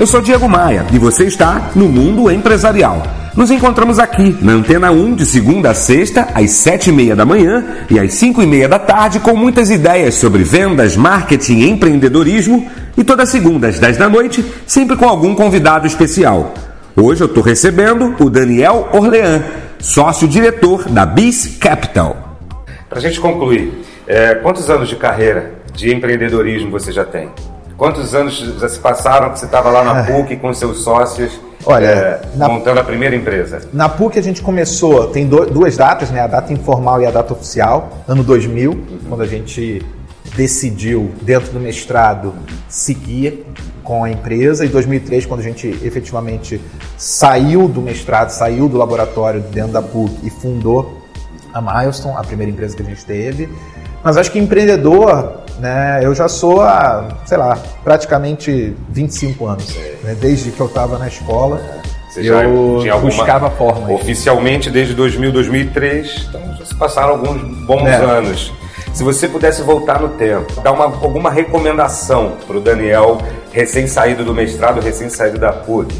Eu 0.00 0.06
sou 0.06 0.22
Diego 0.22 0.48
Maia 0.48 0.86
e 0.94 0.98
você 0.98 1.26
está 1.26 1.72
no 1.76 1.86
Mundo 1.86 2.30
Empresarial. 2.30 3.02
Nos 3.36 3.50
encontramos 3.50 3.98
aqui 3.98 4.34
na 4.40 4.52
Antena 4.52 4.90
1 4.90 5.14
de 5.14 5.26
segunda 5.26 5.72
a 5.72 5.74
sexta, 5.74 6.28
às 6.32 6.52
sete 6.52 6.88
e 6.88 6.92
meia 6.92 7.14
da 7.14 7.26
manhã 7.26 7.62
e 7.90 8.00
às 8.00 8.14
cinco 8.14 8.40
e 8.40 8.46
meia 8.46 8.66
da 8.66 8.78
tarde, 8.78 9.20
com 9.20 9.36
muitas 9.36 9.68
ideias 9.68 10.14
sobre 10.14 10.42
vendas, 10.42 10.96
marketing 10.96 11.68
empreendedorismo. 11.68 12.66
E 12.96 13.04
toda 13.04 13.26
segunda 13.26 13.68
às 13.68 13.78
dez 13.78 13.98
da 13.98 14.08
noite, 14.08 14.42
sempre 14.66 14.96
com 14.96 15.06
algum 15.06 15.34
convidado 15.34 15.86
especial. 15.86 16.54
Hoje 16.96 17.20
eu 17.20 17.26
estou 17.26 17.42
recebendo 17.42 18.16
o 18.18 18.30
Daniel 18.30 18.88
Orlean, 18.94 19.44
sócio-diretor 19.78 20.88
da 20.88 21.04
Bis 21.04 21.58
Capital. 21.58 22.38
Para 22.88 23.00
a 23.00 23.02
gente 23.02 23.20
concluir, 23.20 23.84
é, 24.06 24.34
quantos 24.36 24.70
anos 24.70 24.88
de 24.88 24.96
carreira 24.96 25.52
de 25.74 25.94
empreendedorismo 25.94 26.70
você 26.70 26.90
já 26.90 27.04
tem? 27.04 27.28
Quantos 27.80 28.14
anos 28.14 28.36
já 28.36 28.68
se 28.68 28.78
passaram 28.78 29.30
que 29.30 29.38
você 29.38 29.46
estava 29.46 29.70
lá 29.70 29.82
na 29.82 30.04
PUC 30.12 30.36
com 30.36 30.52
seus 30.52 30.84
sócios 30.84 31.40
Olha, 31.64 31.86
é, 31.86 32.20
na, 32.36 32.46
montando 32.46 32.78
a 32.78 32.84
primeira 32.84 33.16
empresa? 33.16 33.62
Na 33.72 33.88
PUC 33.88 34.18
a 34.18 34.22
gente 34.22 34.42
começou, 34.42 35.06
tem 35.06 35.26
do, 35.26 35.46
duas 35.46 35.78
datas, 35.78 36.10
né? 36.10 36.20
a 36.20 36.26
data 36.26 36.52
informal 36.52 37.00
e 37.00 37.06
a 37.06 37.10
data 37.10 37.32
oficial, 37.32 37.88
ano 38.06 38.22
2000, 38.22 38.70
uhum. 38.70 38.98
quando 39.08 39.22
a 39.22 39.26
gente 39.26 39.80
decidiu, 40.36 41.10
dentro 41.22 41.52
do 41.52 41.58
mestrado, 41.58 42.34
seguir 42.68 43.46
com 43.82 44.04
a 44.04 44.10
empresa, 44.10 44.66
e 44.66 44.68
2003, 44.68 45.24
quando 45.24 45.40
a 45.40 45.44
gente 45.44 45.66
efetivamente 45.82 46.60
saiu 46.98 47.66
do 47.66 47.80
mestrado, 47.80 48.28
saiu 48.28 48.68
do 48.68 48.76
laboratório 48.76 49.40
dentro 49.40 49.72
da 49.72 49.80
PUC 49.80 50.18
e 50.22 50.28
fundou 50.28 51.00
a 51.54 51.62
Milestone, 51.62 52.14
a 52.18 52.22
primeira 52.22 52.52
empresa 52.52 52.76
que 52.76 52.82
a 52.82 52.84
gente 52.84 53.06
teve. 53.06 53.48
Mas 54.04 54.18
acho 54.18 54.30
que 54.30 54.38
empreendedor, 54.38 55.40
né, 55.60 56.00
eu 56.02 56.14
já 56.14 56.28
sou 56.28 56.62
há, 56.62 57.18
sei 57.26 57.36
lá, 57.36 57.58
praticamente 57.84 58.74
25 58.88 59.46
anos. 59.46 59.76
Né, 60.02 60.16
desde 60.18 60.50
que 60.50 60.60
eu 60.60 60.66
estava 60.66 60.98
na 60.98 61.06
escola, 61.06 61.60
Você 62.08 62.20
eu 62.20 62.82
já 62.84 62.96
buscava 62.96 63.50
forma. 63.50 63.92
Oficialmente 63.92 64.70
desde 64.70 64.94
2000, 64.94 65.32
2003, 65.32 66.26
então 66.28 66.40
já 66.58 66.64
se 66.64 66.74
passaram 66.74 67.10
alguns 67.10 67.42
bons 67.66 67.86
é. 67.86 67.94
anos. 67.96 68.52
Se 68.92 69.04
você 69.04 69.28
pudesse 69.28 69.62
voltar 69.62 70.00
no 70.00 70.08
tempo, 70.10 70.60
dar 70.62 70.72
uma, 70.72 70.84
alguma 70.84 71.30
recomendação 71.30 72.36
para 72.46 72.56
o 72.56 72.60
Daniel, 72.60 73.18
recém-saído 73.52 74.24
do 74.24 74.34
mestrado, 74.34 74.80
recém-saído 74.80 75.38
da 75.38 75.52
PUC, 75.52 75.94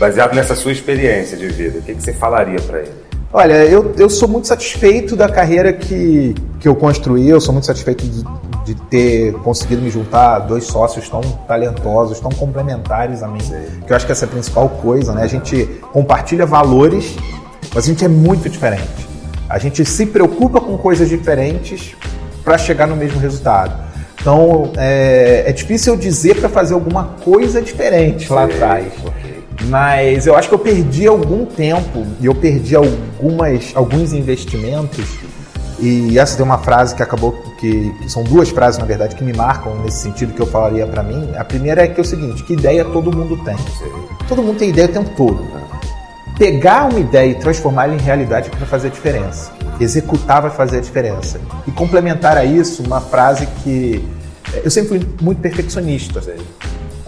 baseado 0.00 0.34
nessa 0.34 0.56
sua 0.56 0.72
experiência 0.72 1.36
de 1.36 1.46
vida, 1.46 1.78
o 1.78 1.82
que, 1.82 1.94
que 1.94 2.02
você 2.02 2.12
falaria 2.12 2.60
para 2.60 2.80
ele? 2.80 2.92
Olha, 3.32 3.64
eu, 3.64 3.92
eu 3.98 4.08
sou 4.08 4.28
muito 4.28 4.46
satisfeito 4.46 5.16
da 5.16 5.28
carreira 5.28 5.72
que, 5.72 6.34
que 6.60 6.68
eu 6.68 6.74
construí, 6.74 7.28
eu 7.28 7.40
sou 7.40 7.52
muito 7.52 7.66
satisfeito 7.66 8.04
de, 8.04 8.24
de 8.64 8.74
ter 8.74 9.32
conseguido 9.34 9.82
me 9.82 9.90
juntar 9.90 10.36
a 10.36 10.38
dois 10.38 10.64
sócios 10.64 11.08
tão 11.08 11.20
talentosos, 11.20 12.18
tão 12.18 12.30
complementares 12.30 13.22
a 13.22 13.28
mim, 13.28 13.38
que 13.86 13.92
eu 13.92 13.96
acho 13.96 14.06
que 14.06 14.12
essa 14.12 14.24
é 14.24 14.28
a 14.28 14.30
principal 14.30 14.68
coisa, 14.68 15.12
né? 15.12 15.22
A 15.22 15.26
gente 15.26 15.66
compartilha 15.92 16.46
valores, 16.46 17.14
mas 17.74 17.84
a 17.84 17.86
gente 17.88 18.04
é 18.04 18.08
muito 18.08 18.48
diferente. 18.48 19.08
A 19.48 19.58
gente 19.58 19.84
se 19.84 20.06
preocupa 20.06 20.60
com 20.60 20.78
coisas 20.78 21.08
diferentes 21.08 21.94
para 22.42 22.56
chegar 22.56 22.86
no 22.86 22.96
mesmo 22.96 23.20
resultado. 23.20 23.84
Então, 24.20 24.72
é, 24.76 25.44
é 25.46 25.52
difícil 25.52 25.92
eu 25.92 25.98
dizer 25.98 26.40
para 26.40 26.48
fazer 26.48 26.72
alguma 26.72 27.04
coisa 27.22 27.60
diferente 27.60 28.32
lá 28.32 28.44
atrás. 28.44 28.86
Mas 29.66 30.26
eu 30.26 30.34
acho 30.34 30.48
que 30.48 30.54
eu 30.54 30.58
perdi 30.58 31.06
algum 31.06 31.44
tempo 31.44 32.06
e 32.20 32.26
eu 32.26 32.34
perdi 32.34 32.74
algumas, 32.74 33.72
alguns 33.74 34.12
investimentos. 34.12 35.04
E 35.84 36.18
essa 36.18 36.34
tem 36.34 36.42
uma 36.42 36.56
frase 36.56 36.94
que 36.94 37.02
acabou 37.02 37.32
que, 37.58 37.90
que, 37.90 38.08
são 38.10 38.24
duas 38.24 38.48
frases 38.48 38.78
na 38.80 38.86
verdade 38.86 39.14
que 39.14 39.22
me 39.22 39.34
marcam 39.34 39.74
nesse 39.82 39.98
sentido 39.98 40.32
que 40.32 40.40
eu 40.40 40.46
falaria 40.46 40.86
para 40.86 41.02
mim. 41.02 41.32
A 41.36 41.44
primeira 41.44 41.82
é 41.82 41.86
que 41.86 42.00
é 42.00 42.02
o 42.02 42.06
seguinte: 42.06 42.42
que 42.42 42.54
ideia 42.54 42.86
todo 42.86 43.14
mundo 43.14 43.36
tem? 43.44 43.54
Todo 44.26 44.42
mundo 44.42 44.56
tem 44.56 44.70
ideia 44.70 44.88
o 44.88 44.92
tempo 44.92 45.10
todo. 45.14 45.46
Pegar 46.38 46.88
uma 46.88 46.98
ideia 46.98 47.32
e 47.32 47.34
transformá-la 47.34 47.94
em 47.94 47.98
realidade 47.98 48.48
para 48.48 48.64
fazer 48.64 48.88
a 48.88 48.90
diferença. 48.90 49.52
Executar 49.78 50.40
vai 50.40 50.50
fazer 50.50 50.78
a 50.78 50.80
diferença. 50.80 51.38
E 51.66 51.70
complementar 51.70 52.38
a 52.38 52.46
isso 52.46 52.82
uma 52.82 53.02
frase 53.02 53.46
que 53.62 54.02
eu 54.64 54.70
sempre 54.70 54.88
fui 54.88 55.08
muito 55.20 55.42
perfeccionista. 55.42 56.22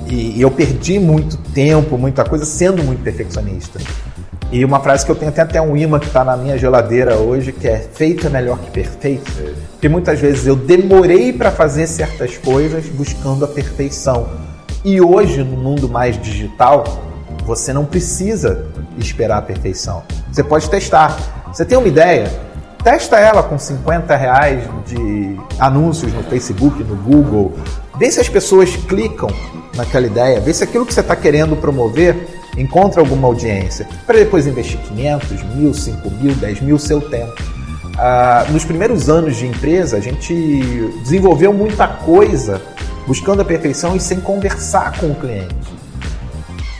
E, 0.07 0.39
eu 0.39 0.51
perdi 0.51 0.99
muito 0.99 1.39
tempo, 1.55 1.97
muita 1.97 2.25
coisa, 2.25 2.45
sendo 2.45 2.85
muito 2.85 3.03
perfeccionista. 3.03 3.81
E 4.53 4.65
uma 4.65 4.79
frase 4.81 5.05
que 5.05 5.11
eu 5.11 5.17
tenho 5.17 5.31
até, 5.31 5.43
até 5.43 5.61
um 5.61 5.77
imã 5.77 5.99
que 5.99 6.07
está 6.07 6.25
na 6.25 6.37
minha 6.37 6.57
geladeira 6.57 7.17
hoje, 7.17 7.53
que 7.53 7.67
é 7.67 7.79
feito 7.79 8.27
é 8.27 8.31
melhor 8.31 8.59
que 8.59 8.71
perfeito. 8.71 9.31
Porque 9.73 9.89
muitas 9.89 10.21
vezes 10.21 10.47
eu 10.47 10.55
demorei 10.55 11.33
para 11.33 11.51
fazer 11.51 11.87
certas 11.87 12.37
coisas 12.39 12.87
buscando 12.87 13.45
a 13.45 13.49
perfeição. 13.49 14.29
E 14.85 15.01
hoje, 15.01 15.43
no 15.43 15.57
mundo 15.57 15.89
mais 15.89 16.21
digital, 16.21 16.85
você 17.45 17.73
não 17.73 17.85
precisa 17.85 18.67
esperar 18.99 19.39
a 19.39 19.43
perfeição. 19.43 20.05
Você 20.31 20.45
pode 20.45 20.71
testar. 20.71 21.17
Você 21.53 21.65
tem 21.65 21.77
uma 21.77 21.89
ideia? 21.89 22.31
Testa 22.85 23.19
ela 23.19 23.43
com 23.43 23.59
50 23.59 24.15
reais 24.15 24.63
de 24.87 25.37
anúncios 25.59 26.13
no 26.13 26.23
Facebook, 26.23 26.85
no 26.85 26.95
Google. 26.95 27.53
Vê 27.99 28.11
se 28.13 28.21
as 28.21 28.29
pessoas 28.29 28.77
clicam 28.77 29.29
naquela 29.75 30.07
ideia, 30.07 30.41
vê 30.41 30.55
se 30.55 30.63
aquilo 30.63 30.87
que 30.87 30.95
você 30.95 31.01
está 31.01 31.17
querendo 31.17 31.57
promover 31.57 32.36
encontra 32.57 33.01
alguma 33.01 33.29
audiência, 33.29 33.87
para 34.07 34.19
depois 34.19 34.47
investir 34.47 34.79
500, 34.81 35.43
mil, 35.55 35.75
5 35.75 36.11
mil, 36.11 36.35
10 36.35 36.61
mil, 36.61 36.79
seu 36.79 37.01
tempo. 37.01 37.35
Ah, 37.99 38.47
nos 38.51 38.65
primeiros 38.65 39.09
anos 39.09 39.37
de 39.37 39.47
empresa, 39.47 39.97
a 39.97 40.01
gente 40.01 40.35
desenvolveu 41.03 41.53
muita 41.53 41.89
coisa 41.89 42.61
buscando 43.07 43.41
a 43.41 43.45
perfeição 43.45 43.97
e 43.97 44.01
sem 44.01 44.21
conversar 44.21 44.99
com 44.99 45.07
o 45.07 45.15
cliente. 45.15 45.55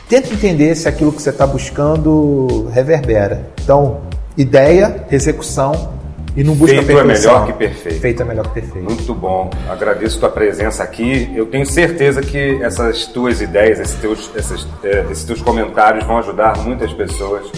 Tenta 0.09 0.31
entender 0.33 0.75
se 0.75 0.87
aquilo 0.87 1.11
que 1.11 1.21
você 1.21 1.31
está 1.31 1.45
buscando 1.45 2.69
reverbera. 2.71 3.49
Então, 3.61 4.01
ideia, 4.37 5.05
execução 5.11 5.96
e 6.37 6.43
não 6.43 6.53
busca 6.53 6.75
Feito 6.75 6.85
perfeição. 6.85 7.31
é 7.31 7.33
melhor 7.33 7.47
que 7.47 7.53
perfeito. 7.53 7.99
Feito 7.99 8.21
é 8.21 8.25
melhor 8.25 8.47
que 8.47 8.53
perfeito. 8.61 8.83
Muito 8.83 9.13
bom. 9.15 9.49
Agradeço 9.67 10.19
tua 10.19 10.29
presença 10.29 10.83
aqui. 10.83 11.31
Eu 11.35 11.47
tenho 11.47 11.65
certeza 11.65 12.21
que 12.21 12.61
essas 12.61 13.07
tuas 13.07 13.41
ideias, 13.41 13.79
esses 13.79 13.95
teus, 13.95 14.29
esses, 14.35 14.67
é, 14.83 15.03
esses 15.09 15.23
teus 15.23 15.41
comentários 15.41 16.05
vão 16.05 16.19
ajudar 16.19 16.55
muitas 16.59 16.93
pessoas 16.93 17.51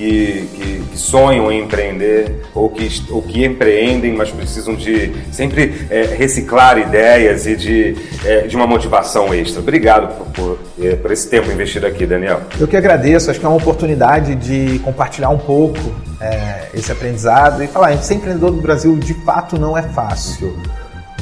que, 0.00 0.48
que, 0.54 0.82
que, 0.92 0.98
sonham 0.98 1.52
em 1.52 1.60
empreender 1.60 2.40
ou 2.54 2.70
que, 2.70 2.88
ou 3.10 3.20
que 3.20 3.44
empreendem, 3.44 4.14
mas 4.14 4.30
precisam 4.30 4.74
de 4.74 5.12
sempre 5.30 5.86
é, 5.90 6.14
reciclar 6.16 6.78
ideias 6.78 7.46
e 7.46 7.54
de, 7.54 7.96
é, 8.24 8.46
de 8.46 8.56
uma 8.56 8.66
motivação 8.66 9.34
extra. 9.34 9.60
Obrigado 9.60 10.16
por, 10.16 10.26
por, 10.28 10.58
é, 10.82 10.96
por, 10.96 11.12
esse 11.12 11.28
tempo 11.28 11.52
investido 11.52 11.86
aqui, 11.86 12.06
Daniel. 12.06 12.40
Eu 12.58 12.66
que 12.66 12.78
agradeço, 12.78 13.30
acho 13.30 13.38
que 13.38 13.44
é 13.44 13.48
uma 13.48 13.58
oportunidade 13.58 14.34
de 14.36 14.78
compartilhar 14.78 15.28
um 15.28 15.38
pouco 15.38 15.78
é, 16.18 16.68
esse 16.72 16.90
aprendizado 16.90 17.62
e 17.62 17.66
falar, 17.66 17.94
ser 17.98 18.14
empreendedor 18.14 18.52
no 18.52 18.62
Brasil 18.62 18.96
de 18.96 19.12
fato 19.12 19.58
não 19.58 19.76
é 19.76 19.82
fácil. 19.82 20.56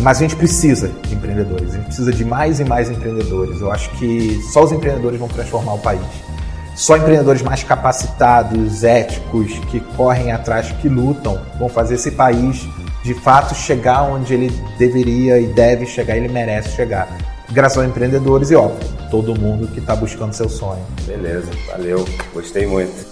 Mas 0.00 0.19
a 0.19 0.21
gente 0.21 0.37
precisa 0.37 0.93
de 1.03 1.17
empreendedores, 1.17 1.71
a 1.71 1.77
gente 1.78 1.87
precisa 1.87 2.12
de 2.12 2.25
mais 2.25 2.61
e 2.61 2.65
mais 2.65 2.88
empreendedores. 2.88 3.61
Eu 3.61 3.72
acho 3.72 3.91
que 3.99 4.41
só 4.53 4.62
os 4.62 4.71
empreendedores 4.71 5.19
vão 5.19 5.27
transformar 5.27 5.75
o 5.75 5.78
país. 5.81 6.00
Só 6.78 6.97
empreendedores 6.97 7.43
mais 7.43 7.65
capacitados, 7.65 8.84
éticos, 8.84 9.50
que 9.69 9.81
correm 9.97 10.31
atrás, 10.31 10.71
que 10.81 10.89
lutam, 10.89 11.37
vão 11.59 11.69
fazer 11.69 11.97
esse 11.97 12.12
país 12.12 12.69
de 13.03 13.15
fato 13.15 13.53
chegar 13.53 14.03
onde 14.05 14.33
ele 14.33 14.49
deveria 14.78 15.41
e 15.41 15.49
deve 15.49 15.87
chegar, 15.87 16.17
ele 16.17 16.28
merece 16.28 16.77
chegar. 16.77 17.09
Graças 17.50 17.78
aos 17.78 17.88
empreendedores 17.88 18.53
e, 18.53 18.55
óbvio, 18.55 18.88
todo 19.11 19.34
mundo 19.34 19.67
que 19.67 19.81
está 19.81 19.97
buscando 19.97 20.33
seu 20.33 20.49
sonho. 20.49 20.78
Beleza, 21.05 21.50
valeu, 21.67 22.06
gostei 22.33 22.65
muito. 22.65 23.09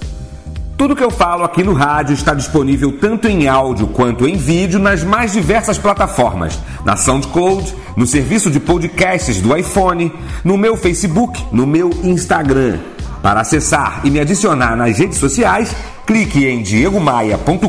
Tudo 0.78 0.94
que 0.94 1.03
eu 1.03 1.10
falo 1.10 1.43
aqui 1.43 1.65
no 1.65 1.72
rádio 1.72 2.15
está 2.15 2.34
disponível 2.34 2.97
tanto 3.00 3.26
em 3.26 3.49
áudio 3.49 3.88
quanto 3.88 4.28
em 4.28 4.37
vídeo 4.37 4.78
nas 4.78 5.03
mais 5.03 5.32
diversas 5.32 5.76
plataformas, 5.76 6.56
na 6.84 6.94
SoundCloud, 6.94 7.75
no 7.97 8.06
serviço 8.06 8.49
de 8.49 8.60
podcasts 8.60 9.41
do 9.41 9.56
iPhone, 9.56 10.12
no 10.44 10.56
meu 10.56 10.76
Facebook, 10.76 11.44
no 11.50 11.66
meu 11.66 11.91
Instagram. 12.05 12.79
Para 13.26 13.40
acessar 13.40 14.02
e 14.05 14.11
me 14.11 14.20
adicionar 14.20 14.76
nas 14.76 14.96
redes 14.96 15.19
sociais, 15.19 15.75
clique 16.06 16.46
em 16.46 16.62
diegomaia.com.br 16.62 17.67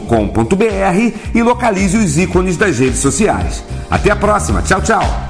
e 1.33 1.41
localize 1.41 1.97
os 1.97 2.15
ícones 2.15 2.57
das 2.57 2.77
redes 2.77 2.99
sociais. 2.99 3.63
Até 3.89 4.11
a 4.11 4.15
próxima. 4.15 4.61
Tchau, 4.61 4.83
tchau. 4.83 5.26